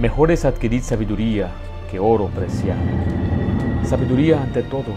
[0.00, 1.50] Mejor es adquirir sabiduría
[1.90, 2.80] que oro preciado.
[3.84, 4.94] Sabiduría ante todo.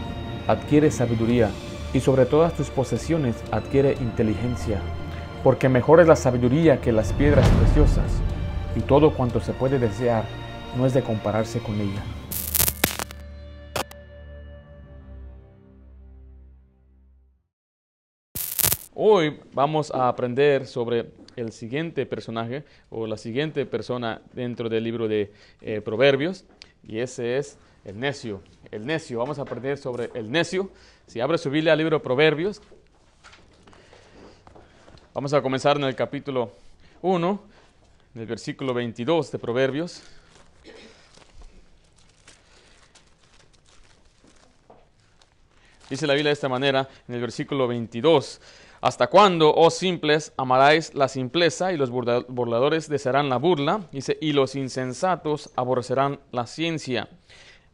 [0.47, 1.49] Adquiere sabiduría
[1.93, 4.79] y sobre todas tus posesiones adquiere inteligencia,
[5.43, 8.09] porque mejor es la sabiduría que las piedras preciosas,
[8.77, 10.23] y todo cuanto se puede desear
[10.77, 12.01] no es de compararse con ella.
[18.93, 25.07] Hoy vamos a aprender sobre el siguiente personaje o la siguiente persona dentro del libro
[25.07, 26.45] de eh, Proverbios
[26.87, 28.41] y ese es el necio.
[28.71, 30.69] El necio, vamos a aprender sobre el necio.
[31.07, 32.61] Si abre su Biblia al libro de Proverbios,
[35.13, 36.51] vamos a comenzar en el capítulo
[37.01, 37.43] 1,
[38.15, 40.03] en el versículo 22 de Proverbios.
[45.89, 48.41] Dice la Biblia de esta manera en el versículo 22.
[48.83, 53.87] ¿Hasta cuándo, oh simples, amaráis la simpleza y los burladores desearán la burla?
[53.93, 57.07] Dice, y los insensatos aborrecerán la ciencia.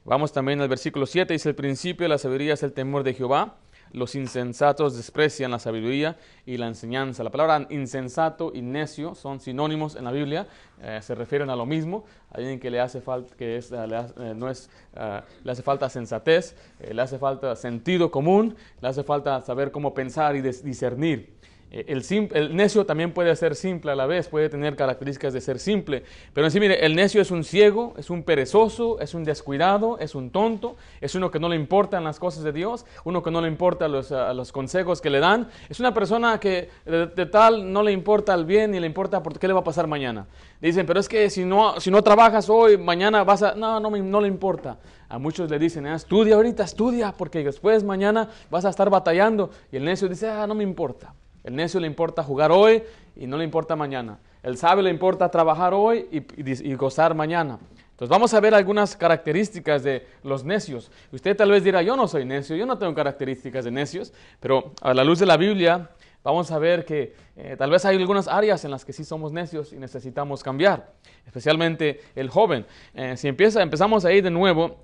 [0.06, 3.16] Vamos también al versículo 7, dice, el principio de la sabiduría es el temor de
[3.16, 3.56] Jehová,
[3.92, 7.24] los insensatos desprecian la sabiduría y la enseñanza.
[7.24, 10.48] La palabra insensato y necio son sinónimos en la Biblia,
[10.82, 12.06] eh, se refieren a lo mismo.
[12.32, 15.90] Hay alguien que le hace falta, que eh, le, no es, eh, le hace falta
[15.90, 21.39] sensatez, le hace falta sentido común, le hace falta saber cómo pensar y discernir.
[21.72, 21.86] Eh,
[22.34, 26.04] el, necio también puede ser simple a la vez, puede tener características de ser simple.
[26.34, 29.98] Pero en sí, mire, el necio es un ciego, es un perezoso, es un descuidado,
[30.00, 33.32] es un tonto, es uno que no le importan las cosas de Dios, uno que
[33.32, 35.48] no le importa los, consejos que le dan.
[35.70, 39.38] Es una persona que de, tal no le importa el bien ni le importa por
[39.38, 40.28] qué le va a pasar mañana.
[40.60, 43.54] Dicen, pero es que si no, si no trabajas hoy, mañana vas a...
[43.54, 44.80] No, no, no le importa.
[45.08, 49.52] A muchos le dicen, ah, estudia ahorita, estudia, porque después mañana vas a estar batallando.
[49.72, 51.14] Y el necio dice, ah, no me importa.
[51.44, 52.84] El necio le importa jugar hoy
[53.16, 54.20] y no le importa mañana.
[54.44, 57.60] El sabio le importa trabajar hoy y, gozar mañana.
[57.92, 60.90] Entonces vamos a ver algunas características de los necios.
[61.12, 64.72] Usted tal vez dirá, yo no soy necio, yo no tengo características de necios, pero
[64.82, 65.90] a la luz de la Biblia
[66.24, 69.34] vamos a ver que eh, tal vez hay algunas áreas en las que sí somos
[69.34, 70.94] necios y necesitamos cambiar,
[71.26, 72.66] especialmente el joven.
[72.94, 74.78] Eh, si empieza, empezamos ahí de nuevo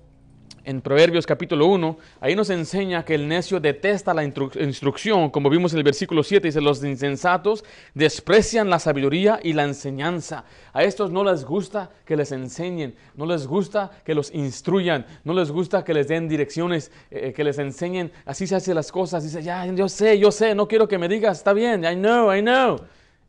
[0.66, 5.72] en Proverbios capítulo 1, ahí nos enseña que el necio detesta la instrucción, como vimos
[5.72, 10.44] en el versículo 7, dice, los insensatos desprecian la sabiduría y la enseñanza.
[10.72, 15.34] A estos no les gusta que les enseñen, no les gusta que los instruyan, no
[15.34, 19.22] les gusta que les den direcciones, eh, que les enseñen, así se hacen las cosas,
[19.22, 22.34] dice, ya, yo sé, yo sé, no quiero que me digas, está bien, I know,
[22.34, 22.80] I know.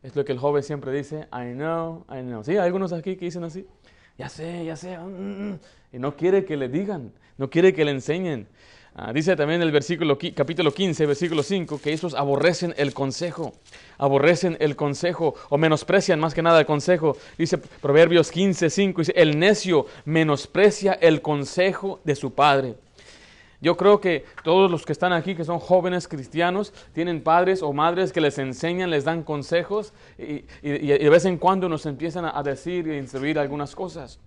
[0.02, 2.42] Es lo que el joven siempre dice, I know, I know.
[2.42, 2.52] ¿Sí?
[2.52, 3.64] ¿Hay algunos aquí que dicen así?
[4.16, 4.98] Ya sé, ya sé.
[4.98, 5.58] Mm, mm, mm".
[5.92, 8.48] Y no quiere que le digan no quiere que le enseñen.
[8.94, 13.52] Ah, dice también el versículo, capítulo 15, versículo 5, que esos aborrecen el consejo,
[13.96, 17.16] aborrecen el consejo o menosprecian más que nada el consejo.
[17.38, 22.74] Dice Proverbios 15, 5, dice, el necio menosprecia el consejo de su padre.
[23.60, 27.72] Yo creo que todos los que están aquí, que son jóvenes cristianos, tienen padres o
[27.72, 32.42] madres que les enseñan, les dan consejos y, de vez en cuando nos empiezan a
[32.42, 34.18] decir y a instruir algunas cosas.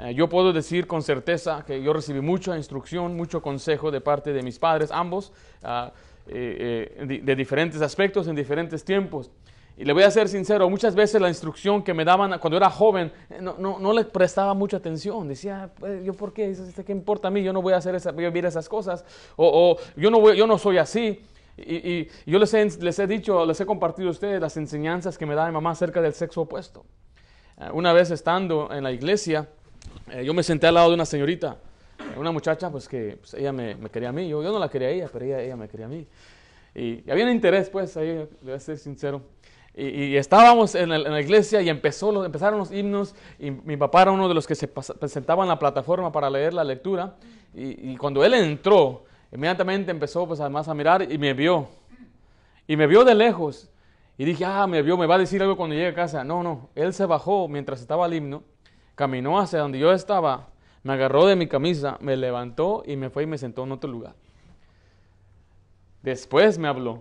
[0.00, 4.32] Eh, yo puedo decir con certeza que yo recibí mucha instrucción, mucho consejo de parte
[4.32, 5.92] de mis padres, ambos, ah,
[6.26, 9.30] eh, eh, de, diferentes aspectos en diferentes tiempos.
[9.76, 12.70] Y le voy a ser sincero, muchas veces la instrucción que me daban cuando era
[12.70, 15.28] joven no, no, no le prestaba mucha atención.
[15.28, 16.54] Decía, pues, ¿yo por qué?
[16.84, 17.42] ¿Qué importa a mí?
[17.42, 19.04] Yo no voy a hacer esa, vivir esas cosas.
[19.36, 21.22] O, yo, no voy, yo no soy así.
[21.56, 25.16] Y, y yo les he, les he, dicho, les he compartido a ustedes las enseñanzas
[25.16, 26.84] que me da mi mamá acerca del sexo opuesto.
[27.72, 29.48] una vez estando en la iglesia,
[30.12, 31.56] eh, yo me senté al lado de una señorita,
[32.16, 34.28] una muchacha, pues que pues, ella me, quería a mí.
[34.28, 36.06] Yo, no la quería a ella, pero ella, ella me quería a mí.
[36.74, 39.22] Y, había un interés, pues, ahí, a ser sincero.
[39.74, 44.28] Y, estábamos en, la iglesia y empezó, empezaron los himnos y mi papá era uno
[44.28, 47.14] de los que se presentaba en la plataforma para leer la lectura
[47.54, 51.68] y, cuando él entró, inmediatamente empezó pues además a mirar y me vio.
[52.66, 53.70] Y me vio de lejos.
[54.18, 56.24] Y dije, ah, me vio, me va a decir algo cuando llegue a casa.
[56.24, 58.42] No, no, él se bajó mientras estaba el himno
[59.00, 60.48] caminó hacia donde yo estaba,
[60.82, 63.90] me agarró de mi camisa, me levantó y me fue y me sentó en otro
[63.90, 64.14] lugar.
[66.02, 67.00] Después me habló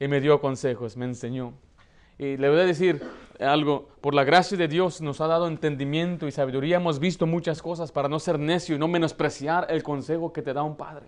[0.00, 1.52] y me dio consejos, me enseñó.
[2.18, 3.00] Y le voy a decir
[3.38, 7.62] algo, por la gracia de Dios nos ha dado entendimiento y sabiduría, hemos visto muchas
[7.62, 11.06] cosas para no ser necio y no menospreciar el consejo que te da un padre.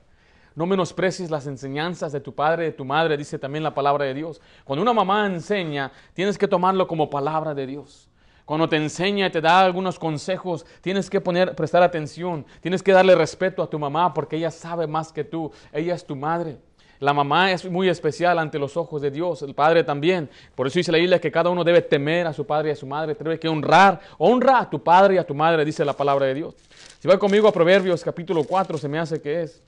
[0.55, 4.15] No menosprecies las enseñanzas de tu padre, de tu madre, dice también la palabra de
[4.15, 4.41] Dios.
[4.63, 8.09] Cuando una mamá enseña, tienes que tomarlo como palabra de Dios.
[8.45, 12.93] Cuando te enseña y te da algunos consejos, tienes que poner, prestar atención, tienes que
[12.93, 16.59] darle respeto a tu mamá porque ella sabe más que tú, ella es tu madre.
[17.01, 20.29] La mamá es muy especial ante los ojos de Dios, el padre también.
[20.55, 22.77] Por eso dice la Biblia que cada uno debe temer a su padre y a
[22.77, 25.95] su madre, debe que honrar, honra a tu padre y a tu madre, dice la
[25.95, 26.55] palabra de Dios.
[27.01, 29.63] Si va conmigo a Proverbios capítulo 4, se me hace que es.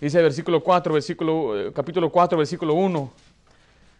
[0.00, 3.12] Dice versículo 4, versículo, eh, capítulo 4, versículo 1.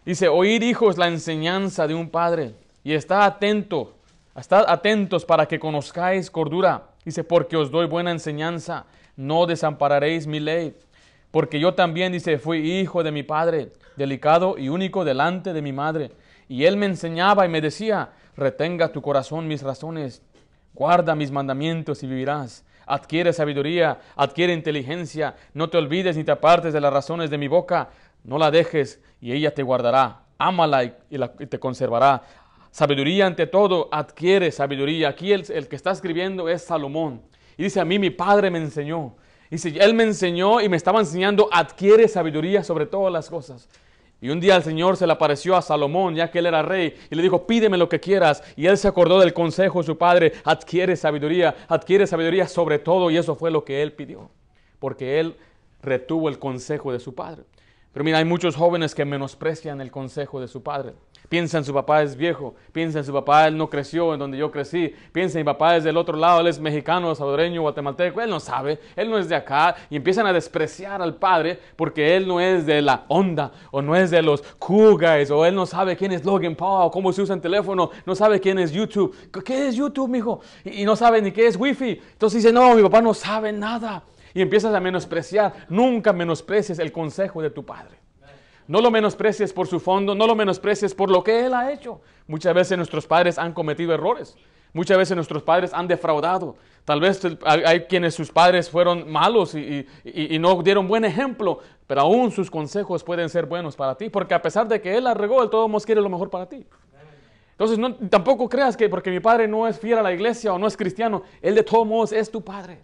[0.05, 3.97] Dice, oír hijos la enseñanza de un padre y está atento,
[4.37, 6.89] estad atentos para que conozcáis cordura.
[7.05, 8.87] Dice, porque os doy buena enseñanza,
[9.17, 10.77] no desampararéis mi ley.
[11.31, 15.73] Porque yo también, dice, fui hijo de mi padre, delicado y único delante de mi
[15.73, 16.13] madre.
[16.49, 20.23] Y él me enseñaba y me decía, retenga tu corazón mis razones,
[20.75, 22.65] guarda mis mandamientos y vivirás.
[22.87, 27.49] Adquiere sabiduría, adquiere inteligencia, no te olvides ni te apartes de las razones de mi
[27.49, 27.91] boca,
[28.25, 30.23] no la dejes y ella te guardará.
[30.37, 32.23] Ámala y, y te conservará.
[32.73, 35.11] Sabiduría ante todo, adquiere sabiduría.
[35.11, 37.23] Aquí el, el que está escribiendo es Salomón.
[37.57, 39.15] Y dice, a mí mi padre me enseñó.
[39.51, 43.69] Dice, Él me enseñó y me estaba enseñando, adquiere sabiduría sobre todas las cosas.
[44.23, 46.95] Y un día el Señor se le apareció a Salomón, ya que él era rey,
[47.11, 48.43] y le dijo, pídeme lo que quieras.
[48.57, 53.11] Y él se acordó del consejo de su padre, adquiere sabiduría, adquiere sabiduría sobre todo,
[53.11, 54.31] y eso fue lo que él pidió,
[54.79, 55.37] porque él
[55.83, 57.43] retuvo el consejo de su padre.
[57.93, 60.95] Pero mira, hay muchos jóvenes que menosprecian el consejo de su padre.
[61.29, 64.95] Piensan su papá es viejo, piensan su papá él no creció en donde yo crecí,
[65.13, 68.79] piensan mi papá es del otro lado, él es mexicano, salvadoreño, guatemalteco, él no sabe,
[68.97, 72.67] él no es de acá y empiezan a despreciar al padre porque él no es
[72.67, 76.13] de la onda o no es de los cool guys o él no sabe quién
[76.13, 79.17] es Logan Paul, cómo se usa el teléfono, no sabe quién es YouTube.
[79.43, 80.41] ¿Qué es YouTube, mijo?
[80.65, 82.01] Y, y no sabe ni qué es Wi-Fi.
[82.13, 84.03] Entonces dice, no, mi papá no sabe nada.
[84.35, 85.53] Y empiezas a menospreciar.
[85.69, 88.03] Nunca menosprecies el consejo de tu padre.
[88.69, 92.01] No lo menosprecies por su fondo, no lo menosprecies por lo que Él ha hecho.
[92.27, 94.37] Muchas veces nuestros padres han cometido errores.
[94.73, 96.57] Muchas veces nuestros padres han defraudado.
[96.85, 99.87] Tal vez hay quienes sus padres fueron malos y,
[100.41, 104.41] no dieron buen ejemplo, pero aún sus consejos pueden ser buenos para ti, porque a
[104.41, 106.67] pesar de que Él la regó, Él todo modos quiere lo mejor para ti.
[107.51, 107.79] Entonces
[108.09, 110.77] tampoco creas que porque mi padre no es fiel a la iglesia o no es
[110.77, 112.81] cristiano, Él de todos modos es tu padre.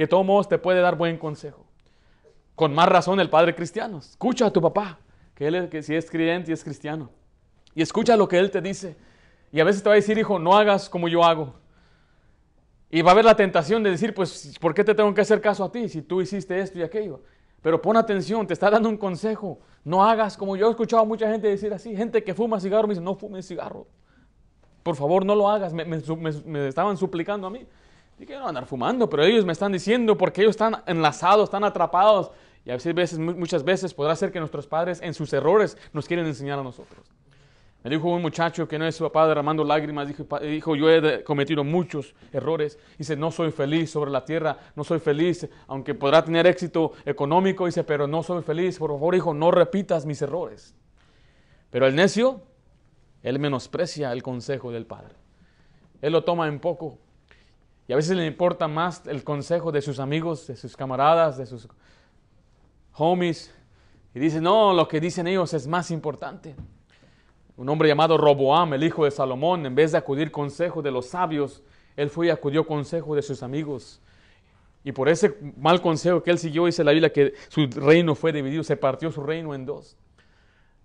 [0.00, 1.66] Y de todos modos te puede dar buen consejo.
[2.54, 3.98] Con más razón el padre cristiano.
[3.98, 4.98] Escucha a tu papá
[5.34, 7.10] que él que si es creyente y es cristiano.
[7.74, 8.96] Y escucha lo que él te dice.
[9.52, 11.52] Y a veces te va a decir, hijo, no hagas como yo hago.
[12.88, 15.38] Y va a haber la tentación de decir, pues, ¿por qué te tengo que hacer
[15.38, 17.20] caso a ti si tú hiciste esto y aquello?
[17.60, 19.60] Pero pon atención, te está dando un consejo.
[19.84, 21.94] No hagas como yo he escuchado a mucha gente decir así.
[21.94, 23.86] Gente que fuma cigarro me dice, no fume cigarro.
[24.82, 25.74] Por favor, no lo hagas.
[25.74, 27.66] Me estaban suplicando a mí.
[28.20, 32.30] Y quiero andar fumando, pero ellos me están diciendo porque ellos están enlazados, están atrapados
[32.66, 36.26] y a veces, muchas veces podrá ser que nuestros padres en sus errores nos quieren
[36.26, 37.06] enseñar a nosotros.
[37.82, 41.24] Me dijo un muchacho que no es su papá derramando lágrimas, dijo, dijo, yo he
[41.24, 42.78] cometido muchos errores.
[42.98, 47.64] Dice, no soy feliz sobre la tierra, no soy feliz, aunque podrá tener éxito económico,
[47.64, 48.78] dice, pero no soy feliz.
[48.78, 50.74] Por favor, hijo, no repitas mis errores.
[51.70, 52.42] Pero el necio,
[53.22, 55.14] él menosprecia el consejo del padre.
[56.02, 56.98] Él lo toma en poco.
[57.90, 61.44] Y a veces le importa más el consejo de sus amigos, de sus camaradas, de
[61.44, 61.66] sus
[62.94, 63.52] homies,
[64.14, 66.54] y dice, no, lo que dicen ellos es más importante.
[67.56, 71.06] Un hombre llamado Roboam, el hijo de Salomón, en vez de acudir consejo de los
[71.06, 71.64] sabios,
[71.96, 74.00] él fue y acudió consejo de sus amigos.
[74.84, 78.30] Y por ese mal consejo que él siguió, dice la Biblia que su reino fue
[78.32, 79.96] dividido, se partió su reino en dos.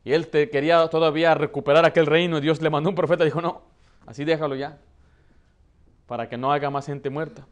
[0.03, 3.61] Y él quería todavía recuperar aquel reino Dios le mandó un profeta y dijo, no,
[4.07, 4.79] así déjalo ya,
[6.07, 7.45] para que no haga más gente muerta.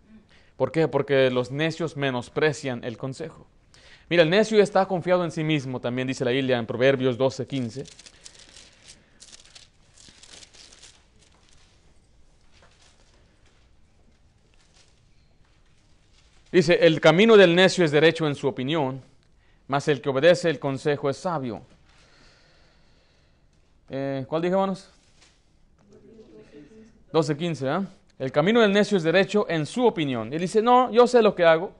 [0.57, 0.87] ¿Por qué?
[0.87, 3.47] Porque los necios menosprecian el consejo.
[4.09, 7.47] Mira, el necio está confiado en sí mismo, también dice la Biblia en Proverbios 12,
[7.47, 7.83] 15.
[16.51, 19.01] Dice, el camino del necio es derecho en su opinión,
[19.67, 21.63] mas el que obedece el consejo es sabio.
[23.89, 24.87] Eh, ¿Cuál dije, hermanos?
[27.11, 27.87] 12, 15, ¿ah?
[28.23, 30.31] El camino del necio es derecho en su opinión.
[30.31, 31.73] Él dice, no, yo sé lo que hago.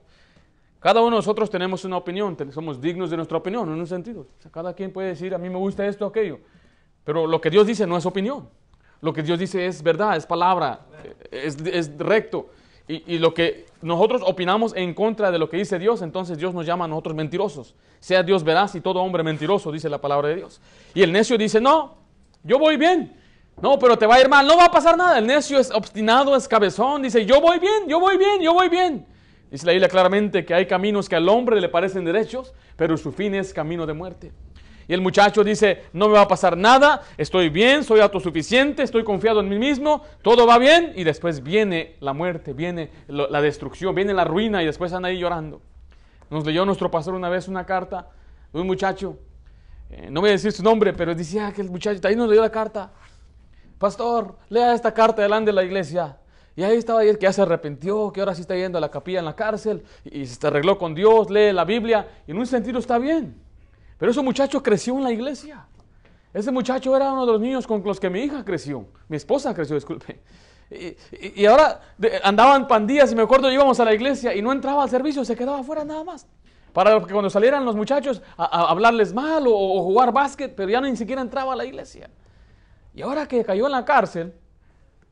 [0.78, 4.26] Cada uno de nosotros tenemos una opinión, somos dignos de nuestra opinión en un sentido.
[4.50, 6.40] cada quien puede decir, a mí me gusta esto aquello.
[7.02, 8.46] Pero lo que Dios dice no es opinión.
[9.00, 10.80] Lo que Dios dice es verdad, es palabra,
[11.30, 12.50] es, recto.
[12.86, 16.66] Y, lo que nosotros opinamos en contra de lo que dice Dios, entonces Dios nos
[16.66, 17.74] llama a nosotros mentirosos.
[18.00, 20.60] Sea Dios veraz y todo hombre mentiroso, dice la palabra de Dios.
[20.92, 21.94] Y el necio dice, no,
[22.42, 23.23] yo voy bien.
[23.60, 25.18] No, pero te va a ir mal, no va a pasar nada.
[25.18, 28.68] El necio es obstinado, es cabezón, dice, yo voy bien, yo voy bien, yo voy
[28.68, 29.06] bien.
[29.50, 33.12] Dice la Biblia claramente que hay caminos que al hombre le parecen derechos, pero su
[33.12, 34.32] fin es camino de muerte.
[34.86, 39.02] Y el muchacho dice, no me va a pasar nada, estoy bien, soy autosuficiente, estoy
[39.02, 43.94] confiado en mí mismo, todo va bien, y después viene la muerte, viene la destrucción,
[43.94, 45.62] viene la ruina, y después están ahí llorando.
[46.28, 48.08] Nos leyó nuestro pastor una vez una carta
[48.52, 49.16] de un muchacho.
[49.88, 52.42] Eh, no voy a decir su nombre, pero decía que el muchacho, ahí nos leyó
[52.42, 52.92] la carta.
[53.78, 56.16] Pastor, lea esta carta delante de la iglesia.
[56.56, 58.90] Y ahí estaba ayer que ya se arrepintió, que ahora sí está yendo a la
[58.90, 62.46] capilla en la cárcel y se arregló con Dios, lee la Biblia y en un
[62.46, 63.34] sentido está bien.
[63.98, 65.66] Pero ese muchacho creció en la iglesia.
[66.32, 69.54] Ese muchacho era uno de los niños con los que mi hija creció, mi esposa
[69.54, 70.20] creció, disculpe.
[70.70, 71.80] Y, ahora
[72.24, 75.36] andaban pandillas y me acuerdo íbamos a la iglesia y no entraba al servicio, se
[75.36, 76.26] quedaba afuera nada más.
[76.72, 80.96] Para que cuando salieran los muchachos a, hablarles mal o, jugar básquet, pero ya ni
[80.96, 82.10] siquiera entraba a la iglesia.
[82.94, 84.32] Y ahora que cayó en la cárcel,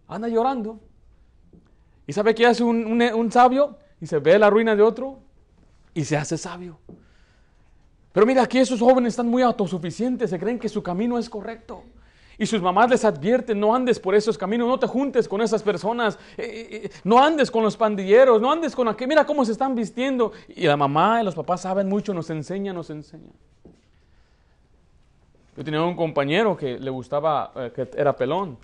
[0.09, 0.81] anda llorando
[2.07, 3.79] ¿Y sabe qué hace un, sabio?
[4.01, 5.21] Y se ve la ruina de otro
[5.95, 6.79] y se hace sabio.
[8.12, 11.85] Pero mira, aquí esos jóvenes están muy autosuficientes, se creen que su camino es correcto.
[12.39, 15.62] Y sus mamás les advierten, no andes por esos caminos, no te juntes con esas
[15.62, 19.45] personas, eh, eh, eh, no andes con los pandilleros, no andes con aquel, mira cómo
[19.45, 20.33] se están vistiendo.
[20.49, 23.33] Y la mamá y los papás saben mucho, nos enseñan, nos enseñan.
[25.57, 28.57] Yo tenía un compañero que le gustaba, que era pelón.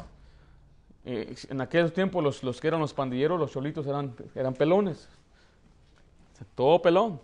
[1.04, 5.09] Eh, en aquel tiempo los, los, que eran los pandilleros, los cholitos eran, eran pelones.
[6.54, 7.21] Todo pelón.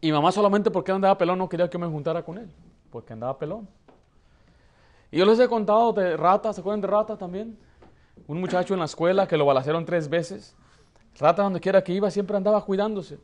[0.00, 2.50] Y mamá solamente porque andaba pelón no quería que me juntara con él,
[2.90, 3.68] porque andaba pelón.
[5.10, 7.58] Y yo les he contado de Rata, ¿se acuerdan de Rata también?
[8.26, 10.54] Un muchacho en la escuela que lo balacearon tres veces.
[11.18, 13.18] Rata donde quiera que iba siempre andaba cuidándose.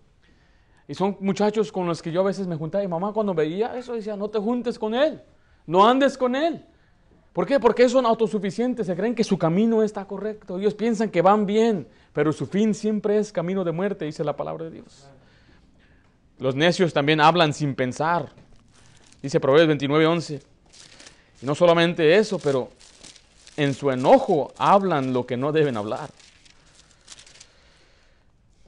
[0.89, 3.77] Y son muchachos con los que yo a veces me juntaba y mamá cuando veía
[3.77, 5.21] eso decía, no te juntes con él,
[5.67, 6.65] no andes con él.
[7.33, 7.61] ¿Por qué?
[7.61, 10.59] Porque son autosuficientes, se creen que su camino está correcto.
[10.59, 14.37] Ellos piensan que van bien, pero su fin siempre es camino de muerte, dice la
[14.37, 15.07] palabra de Dios.
[16.39, 18.31] Los necios también hablan sin pensar,
[19.21, 20.43] dice Proverbios 29, 11.
[21.43, 22.71] Y no solamente eso, pero
[23.57, 26.11] en su enojo hablan lo que no deben hablar.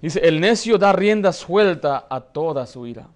[0.01, 3.09] Dice, el necio da rienda suelta a toda su ira,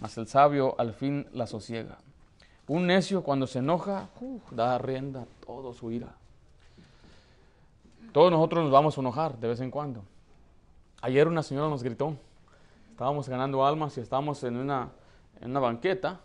[0.00, 1.98] mas el sabio al fin la sosiega.
[2.68, 4.08] Un necio cuando se enoja,
[4.50, 6.08] da rienda todo su ira.
[8.12, 10.04] Todos nosotros nos vamos a enojar de vez en cuando.
[11.00, 12.14] Ayer una señora nos gritó.
[12.90, 14.90] Estábamos ganando almas y estábamos en una,
[15.40, 16.20] en una banqueta.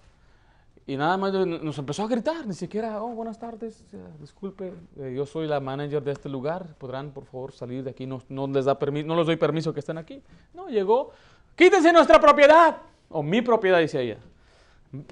[0.88, 3.84] Y nada más nos empezó a gritar, ni siquiera, oh, buenas tardes,
[4.22, 8.06] disculpe, eh, yo soy la manager de este lugar, podrán por favor salir de aquí,
[8.06, 10.24] no, no les da permiso, no les doy permiso que estén aquí.
[10.54, 11.12] No, llegó,
[11.58, 12.78] quítense nuestra propiedad,
[13.10, 14.18] o mi propiedad, dice ella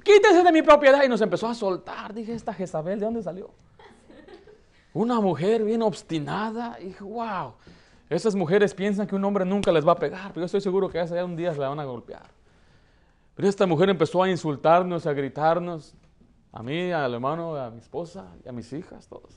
[0.04, 1.04] quítese de mi propiedad.
[1.04, 2.14] Y nos empezó a soltar.
[2.14, 3.52] Dije, esta Jezabel, ¿de dónde salió?
[4.94, 6.78] Una mujer bien obstinada.
[6.80, 7.54] Y dije, wow.
[8.10, 10.90] Esas mujeres piensan que un hombre nunca les va a pegar, pero yo estoy seguro
[10.90, 12.35] que esa un día se la van a golpear.
[13.36, 15.94] Pero esta mujer empezó a insultarnos, a gritarnos,
[16.52, 19.36] a mí, al hermano, a mi esposa a mis hijas, todos.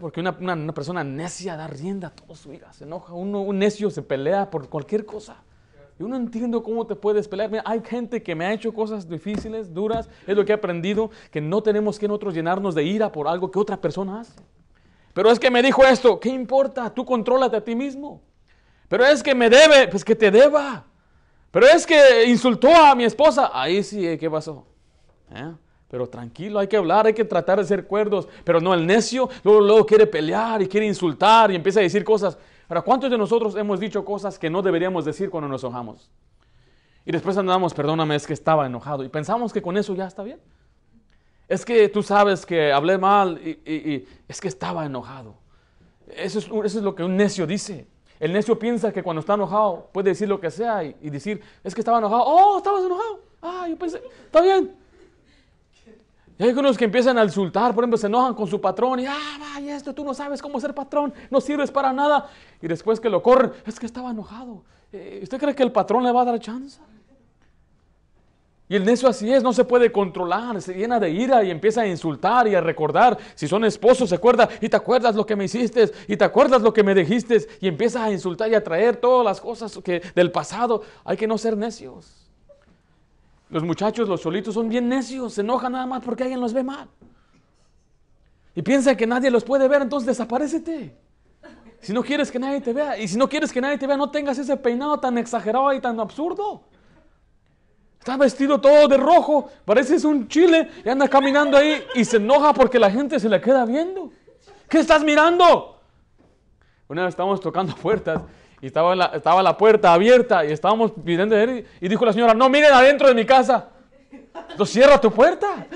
[0.00, 3.90] Porque una, persona necia da rienda a todo su ira, se enoja, uno, un necio
[3.90, 5.42] se pelea por cualquier cosa.
[5.98, 7.62] Yo no entiendo cómo te puedes pelear.
[7.64, 10.08] hay gente que me ha hecho cosas difíciles, duras.
[10.26, 13.50] Es lo que he aprendido, que no tenemos que nosotros llenarnos de ira por algo
[13.50, 14.40] que otra persona hace.
[15.12, 16.92] Pero es que me dijo esto, ¿qué importa?
[16.92, 18.22] Tú contrólate a ti mismo.
[18.88, 20.84] Pero es que me debe, pues que te deba.
[21.54, 23.48] Pero es que insultó a mi esposa.
[23.54, 24.66] Ahí sí, ¿qué pasó?
[25.32, 25.52] ¿Eh?
[25.88, 28.26] Pero tranquilo, hay que hablar, hay que tratar de ser cuerdos.
[28.42, 32.02] Pero no, el necio luego, luego quiere pelear y quiere insultar y empieza a decir
[32.02, 32.36] cosas.
[32.68, 36.10] Ahora, ¿cuántos de nosotros hemos dicho cosas que no deberíamos decir cuando nos enojamos?
[37.06, 39.04] Y después andamos, perdóname, es que estaba enojado.
[39.04, 40.40] Y pensamos que con eso ya está bien.
[41.46, 45.36] Es que tú sabes que hablé mal y, es que estaba enojado.
[46.08, 47.86] Eso es, eso es, lo que un necio dice.
[48.24, 51.74] El necio piensa que cuando está enojado puede decir lo que sea y, decir, es
[51.74, 52.22] que estaba enojado.
[52.24, 53.20] Oh, estabas enojado.
[53.42, 54.74] Ah, yo pensé, está bien.
[56.38, 59.04] Y hay algunos que empiezan a insultar, por ejemplo, se enojan con su patrón y,
[59.04, 62.30] ah, vaya, esto tú no sabes cómo ser patrón, no sirves para nada.
[62.62, 64.64] Y después que lo corren, es que estaba enojado.
[64.90, 66.80] Eh, ¿Usted cree que el patrón le va a dar chance?
[68.66, 71.82] Y el necio así es, no se puede controlar, se llena de ira y empieza
[71.82, 73.18] a insultar y a recordar.
[73.34, 76.62] Si son esposos, se acuerda, y te acuerdas lo que me hiciste, y te acuerdas
[76.62, 80.00] lo que me dijiste, y empieza a insultar y a traer todas las cosas que,
[80.14, 80.82] del pasado.
[81.04, 82.30] Hay que no ser necios.
[83.50, 86.62] Los muchachos, los solitos, son bien necios, se enojan nada más porque alguien los ve
[86.62, 86.88] mal.
[88.54, 90.96] Y piensa que nadie los puede ver, entonces desaparecete.
[91.82, 93.98] Si no quieres que nadie te vea, y si no quieres que nadie te vea,
[93.98, 96.62] no tengas ese peinado tan exagerado y tan absurdo.
[98.04, 102.52] Está vestido todo de rojo, pareces un chile y anda caminando ahí y se enoja
[102.52, 104.12] porque la gente se le queda viendo.
[104.68, 105.80] ¿Qué estás mirando?
[106.86, 108.20] Una vez estábamos tocando puertas
[108.60, 112.34] y estaba la, estaba la puerta abierta y estábamos pidiendo él y dijo la señora,
[112.34, 113.70] no miren adentro de mi casa.
[114.58, 115.66] Lo cierra tu puerta.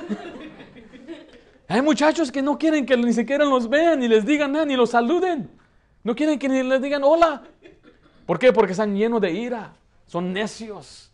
[1.66, 4.76] Hay muchachos que no quieren que ni siquiera los vean, ni les digan nada, ni
[4.76, 5.50] los saluden.
[6.04, 7.42] No quieren que ni les digan hola.
[8.26, 8.52] ¿Por qué?
[8.52, 9.72] Porque están llenos de ira.
[10.04, 11.07] Son necios.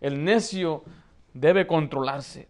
[0.00, 0.84] El necio
[1.34, 2.48] debe controlarse.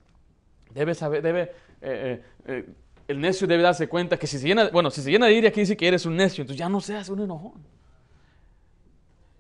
[0.73, 1.51] Debe saber, debe, eh,
[1.83, 2.75] eh, eh,
[3.09, 5.49] el necio debe darse cuenta que si se llena, bueno, si se llena de ira
[5.49, 7.55] aquí dice que eres un necio, entonces ya no seas un enojón.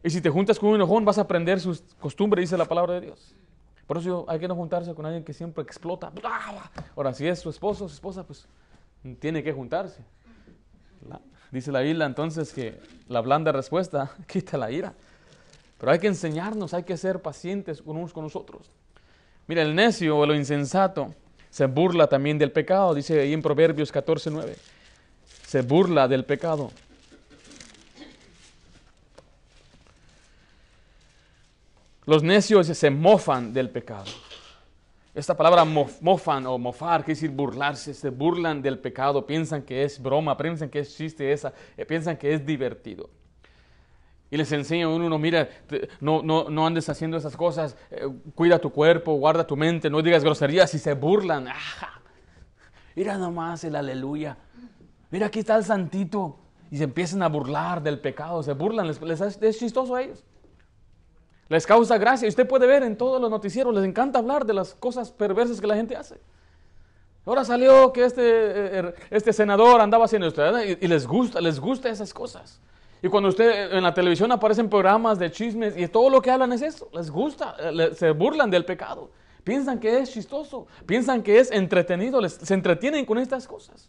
[0.02, 2.94] Y si te juntas con un enojón vas a aprender sus costumbres, dice la palabra
[2.94, 3.34] de Dios.
[3.86, 6.12] Por eso hay que no juntarse con alguien que siempre explota.
[6.96, 8.46] Ahora, si es su esposo su esposa, pues
[9.18, 10.02] tiene que juntarse.
[11.50, 14.94] dice la Biblia entonces que la blanda respuesta quita la ira.
[15.80, 18.70] Pero hay que enseñarnos, hay que ser pacientes unos con nosotros.
[19.46, 21.14] Mira, el necio o lo insensato
[21.48, 24.56] se burla también del pecado, dice ahí en Proverbios 14, 9.
[25.46, 26.70] Se burla del pecado.
[32.04, 34.10] Los necios se mofan del pecado.
[35.14, 40.00] Esta palabra mofan o mofar quiere decir burlarse, se burlan del pecado, piensan que es
[40.00, 43.10] broma, piensan que es chiste esa, eh, piensan que es divertido.
[44.30, 45.48] Y les enseña uno, uno mira,
[46.00, 50.02] no, no, no andes haciendo esas cosas, eh, cuida tu cuerpo, guarda tu mente, no
[50.02, 51.48] digas groserías y se burlan.
[52.94, 54.36] Mira nomás el aleluya.
[55.10, 56.38] Mira, aquí está el santito.
[56.70, 60.22] Y se empiezan a burlar del pecado, se burlan, les, les es chistoso a ellos.
[61.48, 62.26] Les causa gracia.
[62.26, 65.60] Y usted puede ver en todos los noticieros, les encanta hablar de las cosas perversas
[65.60, 66.20] que la gente hace.
[67.26, 71.40] Ahora salió que este, eh, er, este senador andaba haciendo esto y, y les gusta,
[71.40, 72.60] les gusta esas cosas.
[73.02, 76.52] Y cuando usted en la televisión aparecen programas de chismes y todo lo que hablan
[76.52, 79.10] es eso, les gusta, eh, se burlan del pecado.
[79.42, 83.88] Piensan que es chistoso, piensan que es entretenido, se entretienen con estas cosas.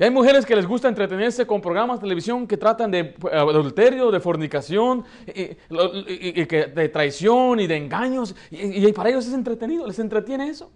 [0.00, 3.14] Y hay mujeres que les gusta entretenerse con programas de televisión que tratan de eh,
[3.32, 8.34] adulterio, de fornicación, y, de traición y de engaños.
[8.50, 10.72] Y, para ellos es entretenido, les entretiene eso.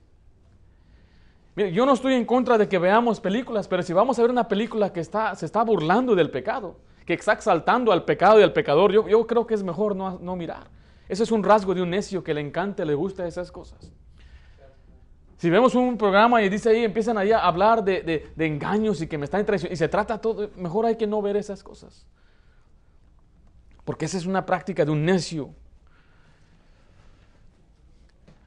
[1.57, 4.49] Yo no estoy en contra de que veamos películas, pero si vamos a ver una
[4.49, 8.53] película que está, se está burlando del pecado, que está exaltando al pecado y al
[8.53, 10.67] pecador, yo, yo creo que es mejor no, no mirar.
[11.09, 13.93] Ese es un rasgo de un necio que le encanta, le gusta esas cosas.
[15.37, 19.01] Si vemos un programa y dice ahí, empiezan ahí a hablar de, de, de engaños
[19.01, 21.63] y que me están traicionando, y se trata todo, mejor hay que no ver esas
[21.63, 22.07] cosas.
[23.85, 25.51] Porque esa es una práctica de un necio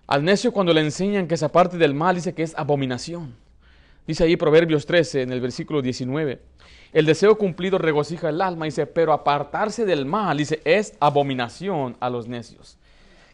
[0.07, 3.35] al necio cuando le enseñan que esa parte del mal dice que es abominación.
[4.07, 6.41] Dice ahí Proverbios 13 en el versículo 19.
[6.93, 12.09] El deseo cumplido regocija el alma, dice, pero apartarse del mal, dice, es abominación a
[12.09, 12.77] los necios.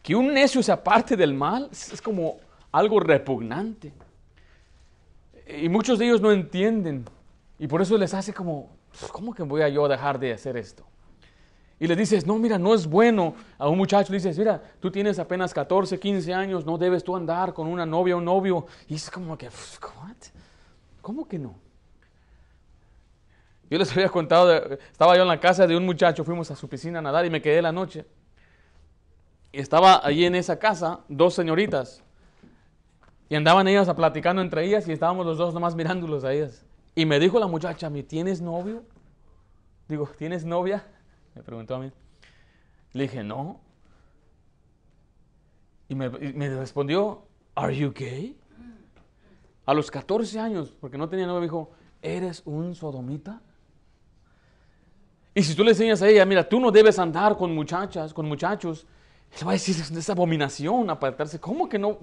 [0.02, 2.38] Que un necio se aparte del mal es como
[2.72, 3.92] algo repugnante.
[5.46, 7.04] Y muchos de ellos no entienden.
[7.58, 8.70] Y por eso les hace como,
[9.12, 10.84] ¿cómo que voy a yo dejar de hacer esto?
[11.84, 13.34] Y le dices, no, mira, no es bueno.
[13.58, 17.14] A un muchacho le dices, mira, tú tienes apenas 14, 15 años, no debes tú
[17.14, 18.64] andar con una novia o un novio.
[18.88, 19.50] Y es como que,
[21.02, 21.54] ¿cómo que no?
[23.68, 26.70] Yo les había contado, estaba yo en la casa de un muchacho, fuimos a su
[26.70, 28.06] piscina a nadar y me quedé la noche.
[29.52, 32.02] Y estaba allí en esa casa dos señoritas.
[33.28, 36.64] Y andaban ellas a platicando entre ellas y estábamos los dos nomás mirándolos a ellas.
[36.94, 38.84] Y me dijo la muchacha, ¿me tienes novio?
[39.86, 40.82] Digo, ¿tienes novia?
[41.34, 41.90] Me preguntó a mí.
[42.92, 43.60] Le dije, no.
[45.88, 48.36] Y me, respondió, ¿Are you gay?
[49.66, 51.70] A los 14 años, porque no tenía novia, me dijo,
[52.02, 53.40] ¿eres un sodomita?
[55.34, 58.26] Y si tú le enseñas a ella, mira, tú no debes andar con muchachas, con
[58.26, 58.86] muchachos,
[59.38, 61.40] le va a decir, es abominación apartarse.
[61.40, 61.98] ¿Cómo que no?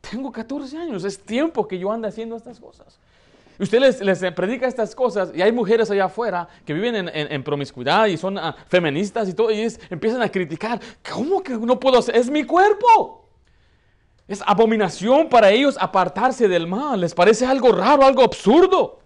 [0.00, 2.98] Tengo 14 años, es tiempo que yo ande haciendo estas cosas.
[3.62, 8.16] Usted les, predica estas cosas y hay mujeres allá afuera que viven en, promiscuidad y
[8.16, 10.80] son ah, feministas y todo, y empiezan a criticar.
[11.08, 12.16] ¿Cómo que no puedo hacer?
[12.16, 13.28] Es mi cuerpo.
[14.26, 17.00] Es abominación para ellos apartarse del mal.
[17.00, 18.98] Les parece algo raro, algo absurdo.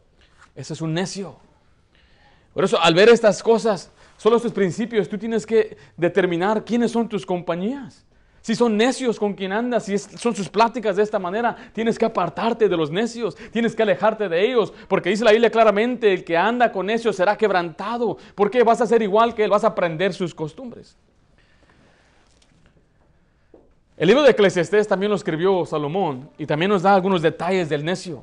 [0.55, 1.37] Eso es un necio.
[2.55, 7.11] Por eso, al ver estas cosas, solo estos principios, tú tienes que determinar quiénes son
[7.11, 8.06] tus compañías.
[8.46, 12.04] Si son necios con quien andas, si son sus pláticas de esta manera, tienes que
[12.04, 16.22] apartarte de los necios, tienes que alejarte de ellos, porque dice la Biblia claramente, el
[16.22, 19.66] que anda con necios será quebrantado, porque vas a ser igual que él, vas a
[19.66, 20.96] aprender sus costumbres.
[23.96, 27.85] El libro de Eclesiastés también lo escribió Salomón y también nos da algunos detalles del
[27.85, 28.22] necio.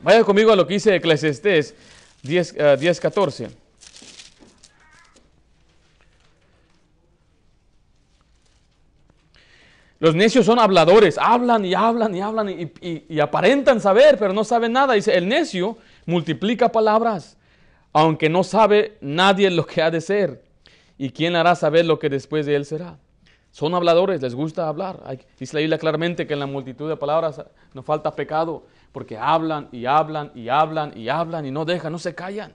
[0.00, 1.74] Vaya conmigo a lo que dice Eclesiastés
[2.22, 3.61] 10, 10 14.
[10.02, 14.72] Los necios son habladores, hablan y hablan y hablan y, aparentan saber, pero no saben
[14.72, 14.94] nada.
[14.94, 17.36] Dice, el necio multiplica palabras,
[17.92, 20.42] aunque no sabe nadie lo que ha de ser.
[20.98, 22.98] ¿Y quién hará saber lo que después de él será?
[23.52, 25.04] Son habladores, les gusta hablar.
[25.38, 27.40] dice la Biblia claramente que en la multitud de palabras
[27.72, 32.00] no falta pecado, porque hablan y hablan y hablan y hablan y no dejan, no
[32.00, 32.52] se callan.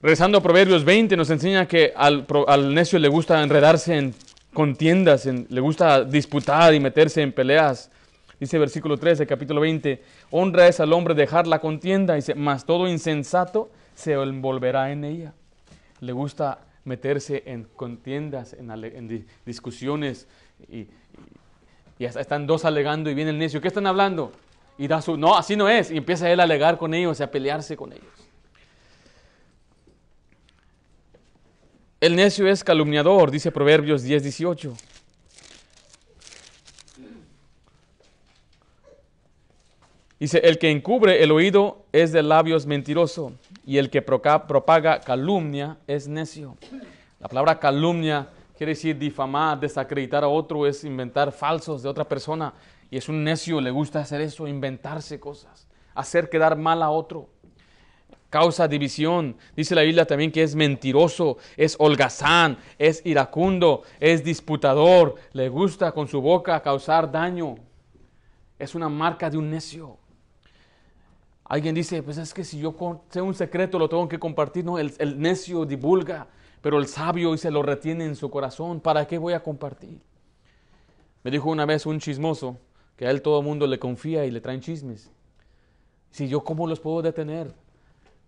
[0.00, 4.14] Regresando a Proverbios 20, nos enseña que al, al necio le gusta enredarse en
[4.54, 7.90] contiendas, le gusta disputar y meterse en peleas.
[8.38, 12.86] Dice versículo 13, capítulo 20, honra es al hombre dejar la contienda, dice, mas todo
[12.86, 15.34] insensato se envolverá en ella.
[15.98, 20.28] Le gusta meterse en contiendas, en, discusiones,
[20.70, 20.86] y,
[21.98, 24.30] y, están dos alegando y viene el necio, ¿qué están hablando?
[24.78, 27.28] Y da su, no, así no es, y empieza él a alegar con ellos, a
[27.28, 28.17] pelearse con ellos.
[32.00, 34.74] El necio es calumniador, dice Proverbios 10, 18.
[40.20, 43.32] Dice, el que encubre el oído es de labios mentiroso
[43.66, 46.56] y el que propaga calumnia es necio.
[47.18, 52.54] La palabra calumnia quiere decir difamar, desacreditar a otro, es inventar falsos de otra persona.
[52.92, 57.28] Y es un necio, le gusta hacer eso, inventarse cosas, hacer quedar mal a otro
[58.30, 59.36] causa división.
[59.56, 65.92] Dice la Biblia también que es mentiroso, es holgazán, es iracundo, es disputador, le gusta
[65.92, 67.56] con su boca causar daño.
[68.58, 69.98] Es una marca de un necio.
[71.44, 72.74] Alguien dice, pues es que si yo
[73.08, 74.64] sé un secreto lo tengo que compartir.
[74.64, 76.26] No, el, necio divulga,
[76.60, 78.80] pero el sabio se lo retiene en su corazón.
[78.80, 79.98] ¿Para qué voy a compartir?
[81.24, 82.58] Me dijo una vez un chismoso
[82.96, 85.10] que a él todo el mundo le confía y le traen chismes.
[86.10, 87.54] Si yo, ¿cómo los puedo detener?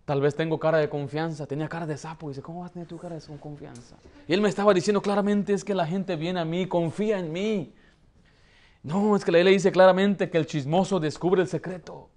[0.05, 1.45] Tal vez tengo cara de confianza.
[1.45, 2.29] Tenía cara de sapo.
[2.29, 3.95] Dice, ¿cómo vas a tener tu cara de confianza?
[4.27, 7.31] Y él me estaba diciendo claramente es que la gente viene a mí, confía en
[7.31, 7.73] mí.
[8.83, 12.09] No, es que ley dice claramente que el chismoso descubre el secreto.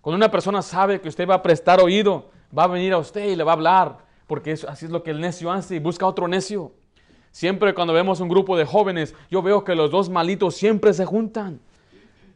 [0.00, 3.26] Cuando una persona sabe que usted va a prestar oído, va a venir a usted
[3.26, 5.78] y le va a hablar, porque eso, así es lo que el necio hace y
[5.78, 6.72] busca otro necio.
[7.30, 11.04] Siempre cuando vemos un grupo de jóvenes, yo veo que los dos malitos siempre se
[11.04, 11.60] juntan.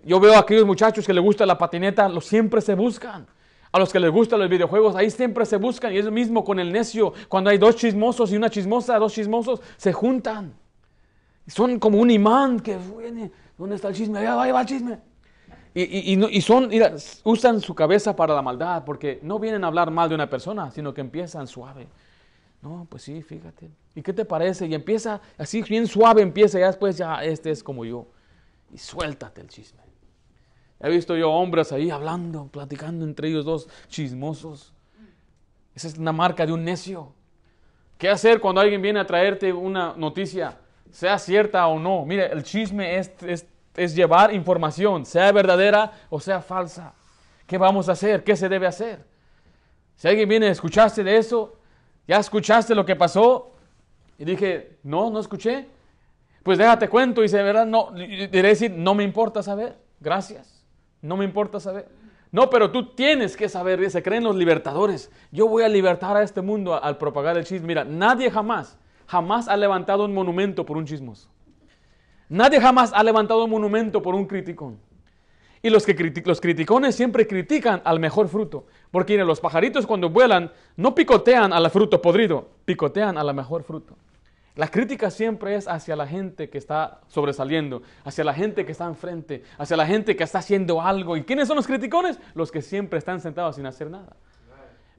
[0.05, 3.27] Yo veo a aquellos muchachos que les gusta la patineta, los siempre se buscan.
[3.71, 5.93] A los que les gustan los videojuegos, ahí siempre se buscan.
[5.93, 7.13] Y es lo mismo con el necio.
[7.29, 10.55] Cuando hay dos chismosos y una chismosa, dos chismosos, se juntan.
[11.47, 13.31] Son como un imán que viene.
[13.57, 14.19] ¿Dónde está el chisme?
[14.19, 14.99] Allá va, el chisme.
[15.75, 16.71] Y, y, son,
[17.25, 20.71] usan su cabeza para la maldad, porque no vienen a hablar mal de una persona,
[20.71, 21.87] sino que empiezan suave.
[22.63, 23.71] No, pues sí, fíjate.
[23.95, 24.67] ¿Y qué te parece?
[24.67, 28.07] Y empieza así, bien suave empieza, y después ya, este es como yo.
[28.73, 29.88] Y suéltate el chisme.
[30.81, 34.73] He visto yo hombres ahí hablando, platicando entre ellos dos, chismosos.
[35.75, 37.13] Esa es una marca de un necio.
[37.97, 40.57] ¿Qué hacer cuando alguien viene a traerte una noticia,
[40.91, 42.05] sea cierta o no?
[42.05, 43.11] Mire, el chisme es,
[43.77, 46.95] es, llevar información, sea verdadera o sea falsa.
[47.47, 48.23] ¿Qué vamos a hacer?
[48.23, 49.05] ¿Qué se debe hacer?
[49.97, 51.57] Si alguien viene, ¿escuchaste de eso?
[52.07, 53.53] ¿Ya escuchaste lo que pasó?
[54.17, 55.67] Y dije, no, no escuché.
[56.43, 57.67] Pues déjate cuento y dice, ¿verdad?
[57.67, 59.77] No, diré decir, no me importa saber.
[60.01, 60.58] Gracias.
[61.03, 61.89] No me importa saber.
[62.31, 65.11] No, pero tú tienes que saber, se creen los libertadores.
[65.33, 67.69] Yo voy a libertar a este mundo al propagar el chisme.
[67.69, 71.29] Mira, nadie jamás, jamás ha levantado un monumento por un chismoso.
[72.29, 74.79] Nadie jamás ha levantado un monumento por un criticón.
[75.63, 78.67] Y los, que los criticones siempre critican al mejor fruto.
[78.91, 83.97] Porque los pajaritos cuando vuelan no picotean al fruto podrido, picotean a la mejor fruto.
[84.59, 88.87] La crítica siempre es hacia la gente que está sobresaliendo, hacia la gente que está
[88.87, 91.17] enfrente, hacia la gente que está haciendo algo.
[91.17, 92.19] ¿Y quiénes son los criticones?
[92.35, 94.17] Los que siempre están sentados sin hacer nada.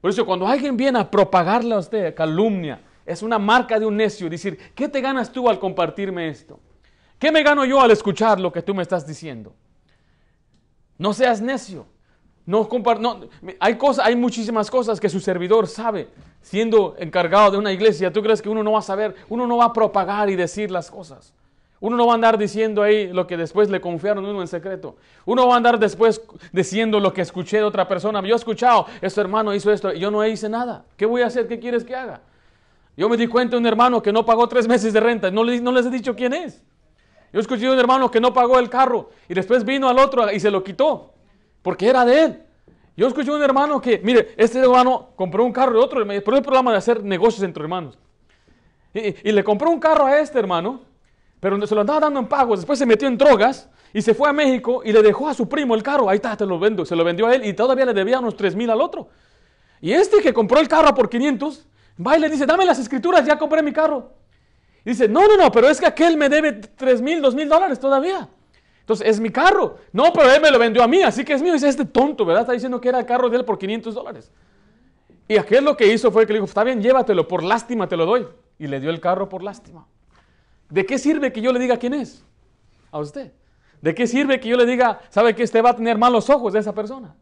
[0.00, 3.98] Por eso cuando alguien viene a propagarle a usted calumnia, es una marca de un
[3.98, 6.58] necio, decir, ¿qué te ganas tú al compartirme esto?
[7.18, 9.54] ¿Qué me gano yo al escuchar lo que tú me estás diciendo?
[10.96, 11.84] No seas necio.
[12.46, 12.68] No,
[13.00, 13.20] no,
[13.60, 16.08] hay, cosas, hay muchísimas cosas que su servidor sabe
[16.42, 18.12] siendo encargado de una iglesia.
[18.12, 19.14] ¿Tú crees que uno no va a saber?
[19.28, 21.32] Uno no va a propagar y decir las cosas.
[21.80, 24.96] Uno no va a andar diciendo ahí lo que después le confiaron uno en secreto.
[25.24, 26.20] Uno va a andar después
[26.52, 28.20] diciendo lo que escuché de otra persona.
[28.20, 30.84] Yo he escuchado, este hermano hizo esto y yo no hice nada.
[30.96, 31.48] ¿Qué voy a hacer?
[31.48, 32.20] ¿Qué quieres que haga?
[32.96, 35.30] Yo me di cuenta de un hermano que no pagó tres meses de renta.
[35.30, 36.62] No, no les he dicho quién es.
[37.32, 40.30] Yo escuché de un hermano que no pagó el carro y después vino al otro
[40.30, 41.14] y se lo quitó
[41.62, 42.42] porque era de él.
[42.96, 46.42] Yo escuché un hermano que, mire, este hermano compró un carro de otro, por el
[46.42, 47.98] programa de hacer negocios entre hermanos.
[48.92, 50.80] Y, le compró un carro a este hermano,
[51.38, 54.28] pero se lo andaba dando en pagos, después se metió en drogas y se fue
[54.28, 56.08] a México y le dejó a su primo el carro.
[56.08, 56.84] Ahí está, te lo vendo.
[56.84, 59.08] Se lo vendió a él y todavía le debía unos 3 mil al otro.
[59.80, 61.66] Y este que compró el carro por 500,
[62.06, 64.12] va y le dice, dame las escrituras, ya compré mi carro.
[64.84, 67.48] Y dice, no, no, no, pero es que aquel me debe 3 mil, 2 mil
[67.48, 68.28] dólares todavía.
[68.90, 69.76] Entonces, es mi carro.
[69.92, 71.52] No, pero él me lo vendió a mí, así que es mío.
[71.52, 72.42] Dice, este tonto, ¿verdad?
[72.42, 74.32] Está diciendo que era el carro de él por 500 dólares.
[75.28, 77.96] Y aquel lo que hizo fue que le dijo, está bien, llévatelo, por lástima te
[77.96, 78.26] lo doy.
[78.58, 79.86] Y le dio el carro por lástima.
[80.68, 82.24] ¿De qué sirve que yo le diga quién es?
[82.90, 83.30] A usted.
[83.80, 86.52] ¿De qué sirve que yo le diga, sabe que usted va a tener malos ojos
[86.52, 87.14] de esa persona?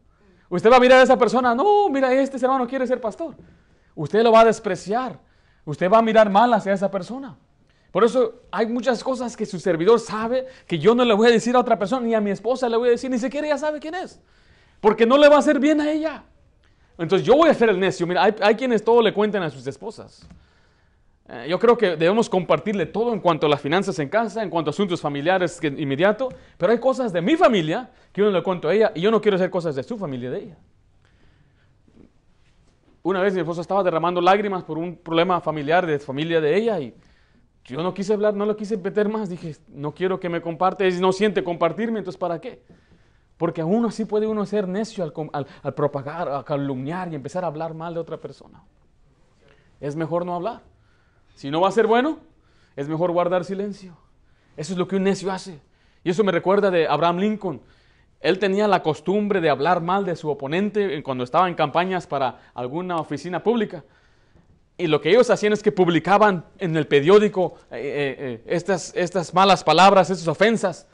[0.49, 3.35] Usted va a mirar a esa persona, no, mira, este hermano quiere ser pastor.
[3.93, 5.19] usted lo va a despreciar.
[5.65, 7.37] Usted va a mirar mal hacia esa persona.
[7.91, 11.31] Por eso hay muchas cosas que su servidor sabe que yo no le voy a
[11.31, 13.57] decir a otra persona, ni a mi esposa le voy a decir, ni siquiera ella
[13.57, 14.21] sabe quién es.
[14.79, 16.23] Porque no le va a hacer bien a ella.
[16.97, 18.05] Entonces yo voy a ser el necio.
[18.05, 20.27] Mira, hay, quienes todo le cuentan a sus esposas.
[21.27, 24.49] Eh, yo creo que debemos compartirle todo en cuanto a las finanzas en casa, en
[24.49, 28.43] cuanto a asuntos familiares inmediato, pero hay cosas de mi familia que yo no le
[28.43, 30.57] cuento a ella y yo no quiero hacer cosas de su familia de ella.
[33.01, 36.79] Una vez mi esposa estaba derramando lágrimas por un problema familiar de familia de ella
[36.79, 36.93] y
[37.69, 39.29] yo no quise hablar, no lo quise meter más.
[39.29, 42.63] Dije, no quiero que me comparte, no siente compartirme, entonces ¿para qué?
[43.37, 47.47] Porque aún así puede uno ser necio al, al, propagar, a calumniar y empezar a
[47.47, 48.63] hablar mal de otra persona.
[49.79, 50.61] Es mejor no hablar.
[51.35, 52.19] Si no va a ser bueno,
[52.75, 53.95] es mejor guardar silencio.
[54.57, 55.61] Eso es lo que un necio hace.
[56.03, 57.61] Y eso me recuerda de Abraham Lincoln.
[58.19, 62.51] Él tenía la costumbre de hablar mal de su oponente cuando estaba en campañas para
[62.53, 63.85] alguna oficina pública.
[64.79, 68.93] Y lo que ellos hacían es que publicaban en el periódico eh, eh, eh, estas,
[68.95, 70.87] estas malas palabras, estas ofensas.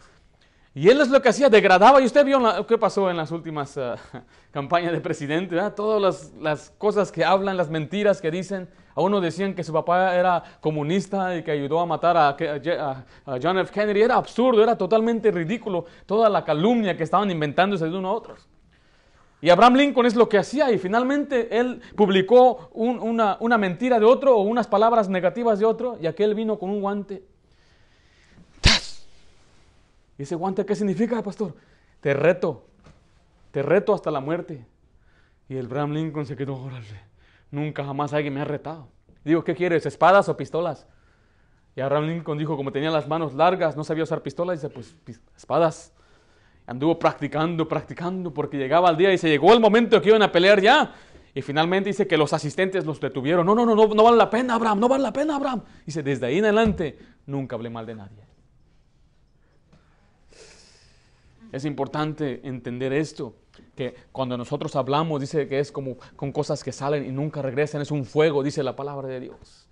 [0.74, 2.02] Y él es lo que hacía, degradaba.
[2.02, 3.80] Y usted vio lo que pasó en las últimas
[4.52, 8.68] campañas de presidente, todas las, cosas que hablan, las mentiras que dicen.
[8.96, 13.40] A uno decían que su papá era comunista y que ayudó a matar a, a,
[13.40, 13.72] John F.
[13.72, 14.02] Kennedy.
[14.02, 18.48] Era absurdo, era totalmente ridículo toda la calumnia que estaban inventándose de uno a otros.
[19.46, 24.36] Y Abraham Lincoln es lo que hacía y finalmente él publicó una, mentira de otro
[24.36, 27.24] o unas palabras negativas de otro y aquel vino con un guante.
[30.18, 31.54] ¿Y ese guante qué significa, pastor?
[32.02, 32.66] Te reto,
[33.52, 34.66] te reto hasta la muerte.
[35.48, 37.02] Y el Abraham Lincoln se quedó, órale,
[37.52, 38.88] nunca jamás alguien me ha retado.
[39.24, 40.88] Digo, ¿qué quieres, espadas o pistolas?
[41.76, 44.96] Y Abraham Lincoln dijo, como tenía las manos largas, no sabía usar pistolas, dice, pues
[45.38, 45.94] espadas.
[46.68, 50.32] Anduvo practicando, practicando, porque llegaba el día y se llegó el momento que iban a
[50.32, 50.94] pelear ya.
[51.34, 53.46] Y finalmente dice que los asistentes los detuvieron.
[53.46, 55.64] No, no, no, no, no vale la pena, Abraham, no vale la pena, Abraham.
[55.86, 58.24] Dice, desde ahí en adelante nunca hablé mal de nadie.
[61.52, 63.36] Es importante entender esto,
[63.76, 67.82] que cuando nosotros hablamos, dice que es como con cosas que salen y nunca regresan,
[67.82, 69.68] es un fuego, dice la palabra de Dios.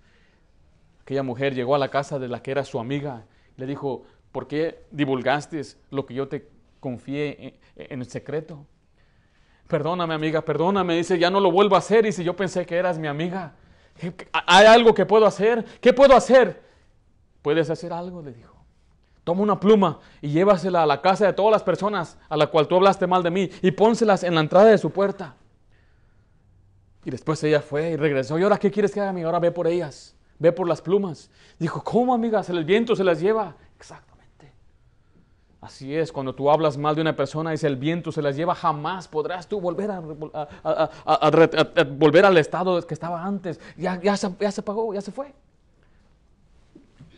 [1.02, 3.26] Aquella mujer llegó a la casa de la que era su amiga,
[3.56, 6.53] le dijo, ¿por qué divulgaste lo que yo te
[6.84, 8.66] confié en, el secreto.
[9.68, 10.98] Perdóname, amiga, perdóname.
[10.98, 12.04] Dice, ya no lo vuelvo a hacer.
[12.04, 13.54] Dice, yo pensé que eras mi amiga.
[14.32, 15.64] ¿Hay algo que puedo hacer?
[15.80, 16.62] ¿Qué puedo hacer?
[17.40, 18.20] ¿Puedes hacer algo?
[18.20, 18.54] Le dijo.
[19.24, 22.68] Toma una pluma y llévasela a la casa de todas las personas a la cual
[22.68, 25.36] tú hablaste mal de mí y pónselas en la entrada de su puerta.
[27.02, 28.38] Y después ella fue y regresó.
[28.38, 29.28] ¿Y ahora qué quieres que haga, amiga?
[29.28, 30.14] Ahora ve por ellas.
[30.38, 31.30] Ve por las plumas.
[31.58, 32.42] Dijo, ¿cómo, amiga?
[32.46, 33.56] El viento se las lleva.
[33.76, 34.13] Exacto.
[35.64, 38.36] Así es, cuando tú hablas mal de una persona y si el viento se las
[38.36, 40.00] lleva, jamás podrás tú volver, a,
[41.84, 43.58] volver al estado que estaba antes.
[43.74, 45.32] Ya, ya, se, ya se pagó, ya se fue.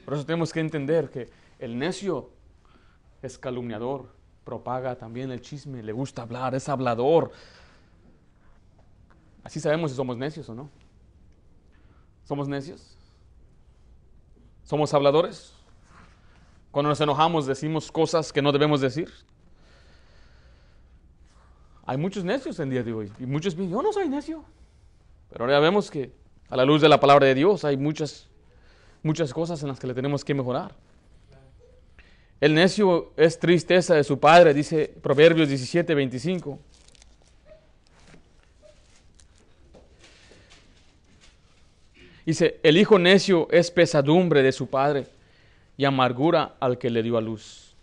[0.05, 1.29] Por eso tenemos que entender que
[1.59, 2.31] el necio
[3.21, 4.11] es calumniador,
[4.45, 7.33] propaga también el chisme, le gusta hablar, es hablador.
[9.43, 10.71] Así sabemos si somos necios o no.
[12.23, 12.97] ¿Somos necios?
[14.63, 15.56] ¿Somos habladores?
[16.77, 19.11] Cuando nos enojamos decimos cosas que no debemos decir.
[21.87, 23.11] Hay muchos necios en día de hoy.
[23.19, 24.45] Y muchos dicen, yo no soy necio.
[25.31, 26.13] Pero ahora vemos que
[26.51, 28.29] a la luz de la palabra de Dios hay muchas,
[29.03, 30.75] muchas cosas en las que le tenemos que mejorar.
[32.43, 36.59] El necio es tristeza de su padre, dice Proverbios 17, 25.
[42.27, 45.16] Dice, el hijo necio es pesadumbre de su padre
[45.77, 47.75] y amargura al que le dio a luz.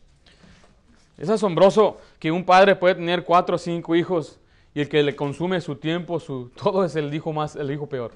[1.17, 4.39] Es asombroso que un padre puede tener cuatro o cinco hijos
[4.73, 7.87] y el que le consume su tiempo, su, todo es el hijo más, el hijo
[7.87, 8.13] peor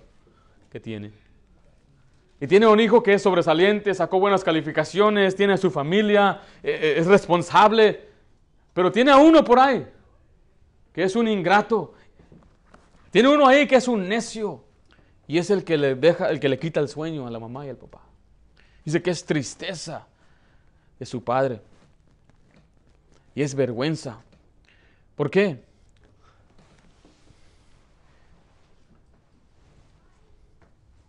[0.71, 1.11] que tiene.
[2.39, 6.95] Y tiene un hijo que es sobresaliente, sacó buenas calificaciones, tiene su familia, eh, eh,
[6.97, 8.07] es responsable,
[8.73, 9.87] pero tiene a uno por ahí
[10.97, 11.93] que es un ingrato.
[13.11, 14.63] Tiene uno ahí que es un necio
[15.27, 17.67] y es el que le deja, el que le quita el sueño a la mamá
[17.67, 18.06] y al papá.
[18.87, 20.07] Dice que es tristeza
[20.97, 21.59] de su padre.
[23.35, 24.21] Y es vergüenza.
[25.13, 25.61] ¿Por qué?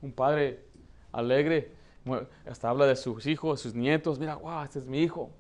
[0.03, 0.65] Un padre
[1.13, 1.73] alegre,
[2.51, 4.19] hasta habla de sus hijos, sus nietos.
[4.19, 5.31] Mira, wow, este es mi hijo.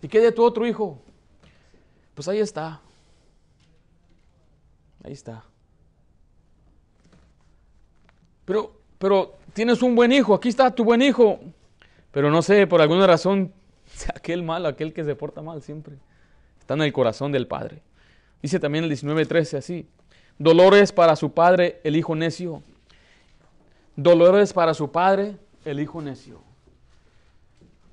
[0.00, 0.98] ¿Y qué de tu otro hijo?
[2.14, 2.80] Pues ahí está.
[5.02, 5.44] Ahí está.
[8.46, 11.38] Pero pero tienes un buen hijo, aquí está tu buen hijo.
[12.10, 13.52] Pero no sé, por alguna razón,
[14.14, 15.96] aquel mal, aquel que se porta mal siempre,
[16.58, 17.82] está en el corazón del Padre.
[18.40, 19.86] Dice también el 19.13 así,
[20.38, 22.62] Dolores para su padre, el hijo necio.
[23.94, 25.36] Dolores para su padre,
[25.66, 26.40] el hijo necio.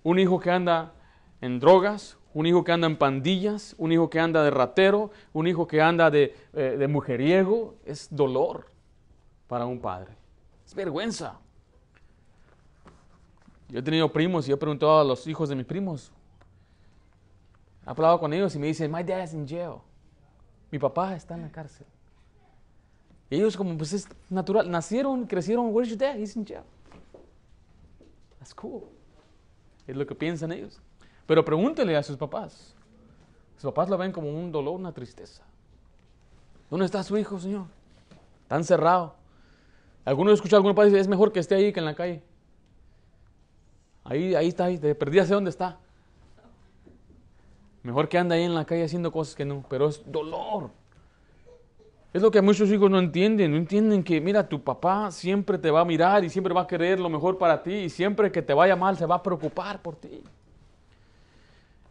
[0.03, 0.93] Un hijo que anda
[1.41, 5.45] en drogas, un hijo que anda en pandillas, un hijo que anda de ratero, un
[5.45, 8.67] hijo que anda de, eh, de mujeriego, es dolor
[9.49, 10.20] para un padre.
[10.71, 11.37] Es vergüenza.
[13.67, 16.13] Yo he tenido primos y he preguntado a los hijos de mis primos.
[17.85, 19.81] He hablado con ellos y me dicen, my dad is in jail.
[20.71, 21.85] Mi papá está en la cárcel.
[23.29, 26.15] Y ellos como, pues es natural, nacieron, crecieron, where's your dad?
[26.15, 26.63] He's in jail.
[28.39, 28.83] That's cool.
[29.85, 30.79] Es lo que piensan ellos.
[31.27, 32.73] Pero pregúntele a sus papás.
[33.57, 35.43] Sus papás lo ven como un dolor, una tristeza.
[36.69, 37.65] ¿Dónde está su hijo, Señor?
[38.43, 39.19] Está encerrado.
[40.03, 42.21] Algunos escuchan algunos padres es mejor que esté ahí que en la calle.
[44.03, 45.77] Ahí, ahí está, ahí, te perdí hace dónde está.
[47.83, 50.69] Mejor que anda ahí en la calle haciendo cosas que no, pero es dolor.
[52.13, 53.51] Es lo que muchos hijos no entienden.
[53.51, 56.67] No entienden que, mira, tu papá siempre te va a mirar y siempre va a
[56.67, 59.81] querer lo mejor para ti y siempre que te vaya mal se va a preocupar
[59.81, 60.21] por ti.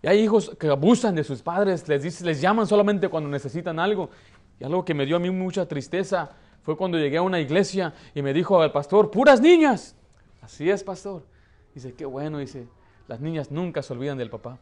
[0.02, 3.78] Y hay hijos que abusan de sus padres, les, dicen, les llaman solamente cuando necesitan
[3.78, 4.10] algo.
[4.58, 6.30] Y algo que me dio a mí mucha tristeza
[6.62, 9.96] fue cuando llegué a una iglesia y me dijo al pastor, puras niñas.
[10.40, 11.26] Así es, pastor.
[11.74, 12.68] Dice, qué bueno, dice,
[13.08, 14.58] las niñas nunca se olvidan del papá.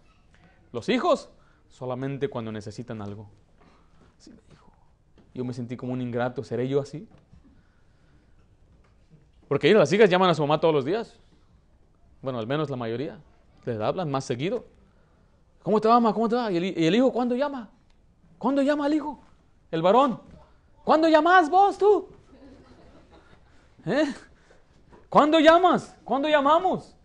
[0.73, 1.31] Los hijos
[1.69, 3.29] solamente cuando necesitan algo.
[4.19, 4.73] Así me dijo.
[5.35, 6.45] Yo me sentí como un ingrato.
[6.45, 7.09] ¿Seré yo así?
[9.49, 11.17] Porque las hijas llaman a su mamá todos los días.
[12.21, 13.19] Bueno, al menos la mayoría.
[13.65, 14.65] Les hablan más seguido.
[15.63, 16.15] ¿Cómo te va, mamá?
[16.15, 16.51] ¿Cómo te va?
[16.51, 17.71] ¿Y el, hijo cuándo llama?
[18.39, 19.21] ¿Cuándo llama el hijo?
[19.71, 20.21] El varón.
[20.89, 22.09] ¿Cuándo llamas vos tú?
[23.85, 24.07] ¿Eh?
[25.11, 25.95] ¿Cuándo llamas?
[26.03, 26.97] ¿Cuándo llamamos?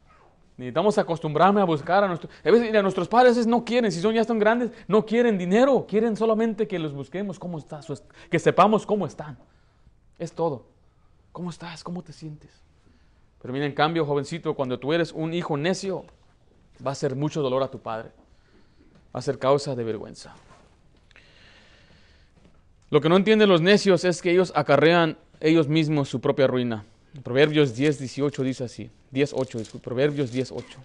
[0.56, 2.32] Necesitamos acostumbrarme a buscar a nuestros...
[2.46, 5.86] A veces a nuestros padres no quieren, si son ya están grandes, no quieren dinero,
[5.86, 7.86] quieren solamente que los busquemos cómo estás,
[8.32, 9.38] que sepamos cómo están.
[10.18, 10.64] Es todo.
[11.34, 11.84] ¿Cómo estás?
[11.84, 12.64] ¿Cómo te sientes?
[13.42, 16.06] Pero mira, en cambio, jovencito, cuando tú eres un hijo necio,
[16.88, 18.14] va a ser mucho dolor a tu padre.
[19.14, 20.34] Va a ser causa de vergüenza.
[22.94, 26.86] Lo que no entienden los necios es que ellos acarrean ellos mismos su propia ruina.
[27.24, 28.92] Proverbios 10, 18 dice así.
[29.10, 30.80] 10, 8, Proverbios 10, 8.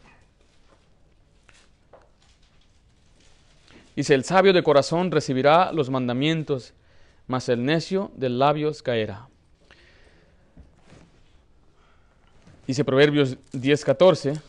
[3.94, 6.72] Dice, el sabio de corazón recibirá los mandamientos,
[7.26, 9.28] mas el necio de labios caerá.
[12.66, 14.40] Dice Proverbios 10, 14.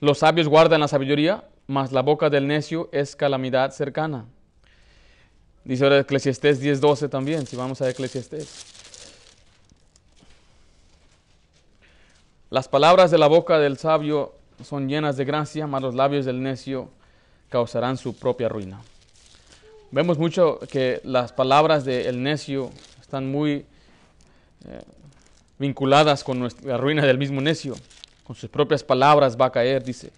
[0.00, 4.24] Los sabios guardan la sabiduría, mas la boca del necio es calamidad cercana.
[5.68, 8.64] Dice ahora Eclesiastés 10, 12 también, si vamos a Eclesiastés.
[12.48, 16.42] Las palabras de la boca del sabio son llenas de gracia, mas los labios del
[16.42, 16.88] necio
[17.50, 18.80] causarán su propia ruina.
[19.90, 23.66] Vemos mucho que las palabras del necio están muy
[24.66, 24.80] eh,
[25.58, 27.74] vinculadas con la ruina del mismo necio.
[28.24, 30.12] Con sus propias palabras va a caer, dice.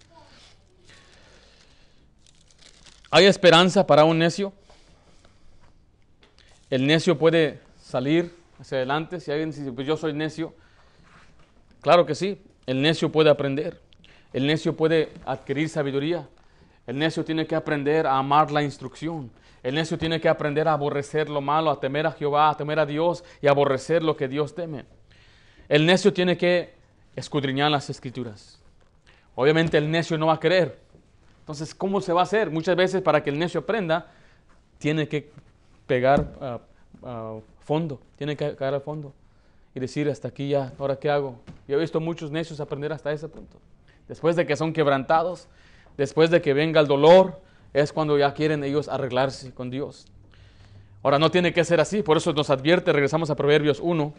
[3.09, 4.53] ¿Hay esperanza para un necio?
[6.71, 9.19] ¿El necio puede salir hacia adelante?
[9.19, 10.55] Si alguien dice, pues yo soy necio,
[11.81, 13.81] Claro que sí, el necio puede aprender,
[14.33, 16.29] el necio puede adquirir sabiduría,
[16.85, 19.31] el necio tiene que aprender a amar la instrucción,
[19.63, 22.79] el necio tiene que aprender a aborrecer lo malo, a temer a Jehová, a temer
[22.79, 24.85] a Dios y a aborrecer lo que Dios teme.
[25.67, 26.75] El necio tiene que
[27.15, 28.61] escudriñar las escrituras.
[29.33, 30.79] Obviamente el necio no va a querer.
[31.39, 32.51] Entonces, ¿cómo se va a hacer?
[32.51, 34.11] Muchas veces para que el necio aprenda,
[34.77, 35.31] tiene que
[35.87, 36.59] pegar
[37.03, 39.13] a fondo, tiene que caer al fondo
[39.73, 41.39] y decir, hasta aquí ya, ahora qué hago.
[41.67, 43.57] Yo he visto muchos necios aprender hasta ese punto.
[44.07, 45.47] Después de que son quebrantados,
[45.97, 47.39] después de que venga el dolor,
[47.73, 50.07] es cuando ya quieren ellos arreglarse con Dios.
[51.03, 54.13] Ahora no tiene que ser así, por eso nos advierte, regresamos a Proverbios 1.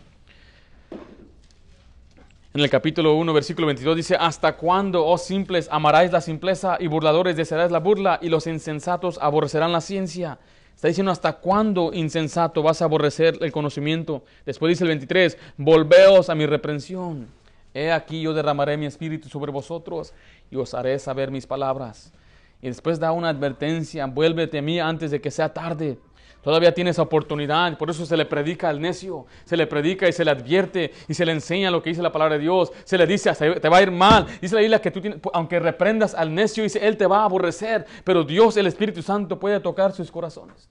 [2.55, 6.87] En el capítulo 1, versículo 22 dice, ¿hasta cuándo, oh simples, amaráis la simpleza y
[6.87, 10.39] burladores desearéis la burla y los insensatos aborrecerán la ciencia?
[10.75, 14.25] Está diciendo, ¿hasta cuándo, insensato, vas a aborrecer el conocimiento?
[14.45, 17.29] Después dice el 23, volveos a mi reprensión.
[17.75, 20.13] He aquí yo derramaré mi espíritu sobre vosotros
[20.51, 22.13] y os haré saber mis palabras.
[22.61, 25.99] Y después da una advertencia, vuélvete a mí antes de que sea tarde.
[26.43, 30.25] Todavía tienes oportunidad, por eso se le predica al necio, se le predica y se
[30.25, 33.07] le advierte y se le enseña lo que dice la palabra de Dios, se le
[33.07, 36.35] dice, te va a ir mal, dice la Biblia que tú tienes, aunque reprendas al
[36.35, 40.11] necio, dice, él te va a aborrecer, pero Dios, el Espíritu Santo, puede tocar sus
[40.11, 40.69] corazones.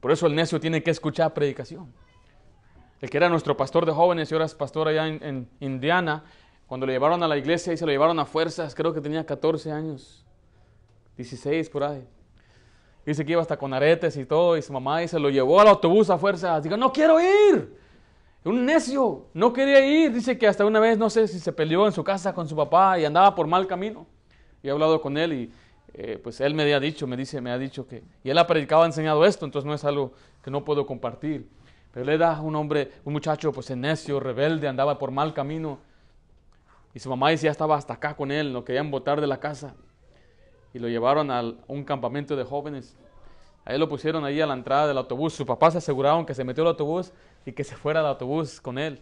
[0.00, 1.92] Por eso el necio tiene que escuchar predicación.
[3.02, 6.24] El que era nuestro pastor de jóvenes y ahora es pastor allá en, Indiana,
[6.66, 9.26] cuando le llevaron a la iglesia y se lo llevaron a fuerzas, creo que tenía
[9.26, 10.24] 14 años,
[11.18, 12.06] 16 por ahí.
[13.06, 15.68] Dice que iba hasta con aretes y todo, y su mamá se lo llevó al
[15.68, 16.60] autobús a fuerza.
[16.60, 17.78] Digo, no quiero ir.
[18.44, 20.12] Un necio, no quería ir.
[20.12, 22.56] Dice que hasta una vez, no sé si se peleó en su casa con su
[22.56, 24.06] papá y andaba por mal camino.
[24.60, 25.52] Y he hablado con él y
[25.94, 28.46] eh, pues él me ha dicho, me dice, me ha dicho que, y él ha
[28.46, 31.48] predicado, ha enseñado esto, entonces no es algo que no puedo compartir.
[31.92, 35.78] Pero él era un hombre, un muchacho pues necio, rebelde, andaba por mal camino.
[36.92, 39.74] Y su mamá ya estaba hasta acá con él, lo querían botar de la casa.
[40.76, 42.94] Y lo llevaron a un campamento de jóvenes.
[43.64, 45.32] Ahí lo pusieron ahí a la entrada del autobús.
[45.32, 47.14] Su papá se aseguraron que se metió al autobús
[47.46, 49.00] y que se fuera al autobús con él.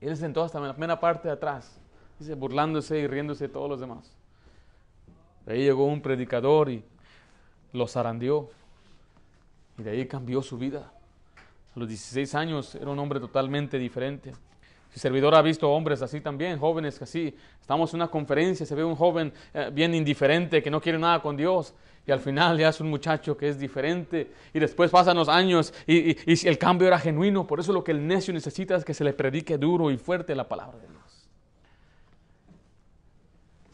[0.00, 1.78] Y él se sentó hasta la primera parte de atrás,
[2.18, 4.16] dice, burlándose y riéndose de todos los demás.
[5.44, 6.82] De ahí llegó un predicador y
[7.74, 8.48] lo zarandeó.
[9.76, 10.90] Y de ahí cambió su vida.
[11.76, 14.32] A los 16 años era un hombre totalmente diferente.
[14.98, 17.32] Su servidor ha visto hombres así también, jóvenes así.
[17.60, 21.22] Estamos en una conferencia, se ve un joven eh, bien indiferente que no quiere nada
[21.22, 21.72] con Dios.
[22.04, 24.32] Y al final ya es un muchacho que es diferente.
[24.52, 27.46] Y después pasan los años y, y el cambio era genuino.
[27.46, 30.34] Por eso lo que el necio necesita es que se le predique duro y fuerte
[30.34, 31.28] la palabra de Dios.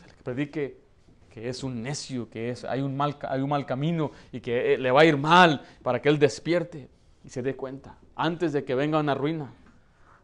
[0.03, 0.77] Se le predique
[1.31, 4.75] que es un necio, que es, hay, un mal, hay un mal camino y que
[4.75, 6.91] eh, le va a ir mal para que él despierte
[7.25, 9.51] y se dé cuenta antes de que venga una ruina.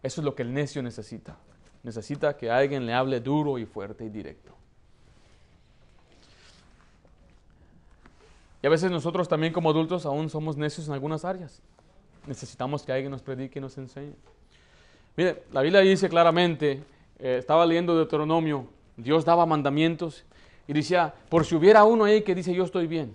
[0.03, 1.36] Eso es lo que el necio necesita.
[1.82, 4.55] Necesita que alguien le hable duro y fuerte y directo.
[8.62, 11.62] Y a veces nosotros también como adultos aún somos necios en algunas áreas.
[12.26, 14.14] Necesitamos que alguien nos predique y nos enseñe.
[15.16, 16.82] Mire, la Biblia dice claramente,
[17.18, 20.24] eh, estaba leyendo Deuteronomio, Dios daba mandamientos
[20.68, 23.14] y decía, por si hubiera uno ahí que dice yo estoy bien.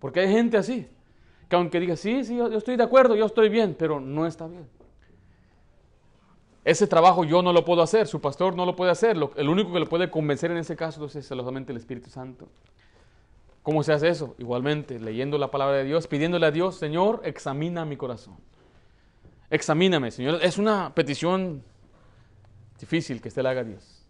[0.00, 0.86] Porque hay gente así,
[1.48, 4.46] que aunque diga, sí, sí, yo, estoy de acuerdo, yo estoy bien, pero no está
[4.46, 4.66] bien.
[6.66, 9.16] Ese trabajo yo no lo puedo hacer, su pastor no lo puede hacer.
[9.36, 12.48] el único que le puede convencer en ese caso es solamente el Espíritu Santo.
[13.62, 14.34] ¿Cómo se hace eso?
[14.38, 18.34] Igualmente, leyendo la palabra de Dios, pidiéndole a Dios, Señor, examina mi corazón.
[19.48, 20.40] Examíname, Señor.
[20.42, 21.62] Es una petición
[22.80, 24.04] difícil que usted le haga a Dios.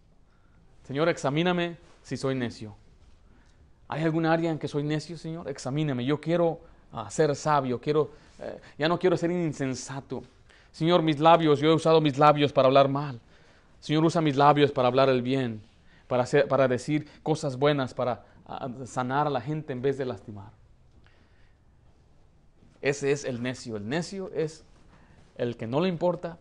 [0.84, 2.74] Señor, examíname si soy necio.
[3.86, 5.46] ¿Hay algún área en que soy necio, Señor?
[5.50, 6.06] Examíname.
[6.06, 10.22] Yo quiero ah, ser sabio, quiero, eh, ya no quiero ser insensato.
[10.76, 13.18] Señor, mis labios, yo he usado mis labios para hablar mal.
[13.80, 15.62] Señor, usa mis labios para hablar el bien,
[16.06, 20.50] para, para decir cosas buenas, para ah, sanar a la gente en vez de lastimar.
[22.82, 23.78] Ese es el necio.
[23.78, 24.64] El necio es
[25.36, 26.36] el que no le importa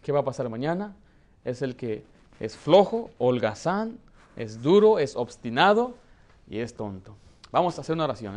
[0.00, 0.96] qué va a pasar mañana,
[1.44, 2.02] es el que
[2.40, 3.98] es flojo, holgazán,
[4.36, 5.96] es duro, es obstinado
[6.48, 7.14] y es tonto.
[7.52, 8.32] Vamos a hacer una oración.
[8.32, 8.34] ¿eh?